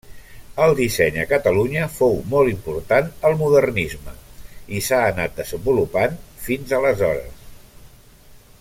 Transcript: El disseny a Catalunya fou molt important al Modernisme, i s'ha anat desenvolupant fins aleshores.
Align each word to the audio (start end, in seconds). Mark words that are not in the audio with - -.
El 0.67 0.71
disseny 0.77 1.17
a 1.23 1.25
Catalunya 1.31 1.83
fou 1.97 2.15
molt 2.31 2.51
important 2.53 3.11
al 3.29 3.37
Modernisme, 3.43 4.15
i 4.79 4.81
s'ha 4.87 5.03
anat 5.11 5.37
desenvolupant 5.43 6.17
fins 6.49 6.75
aleshores. 6.81 7.45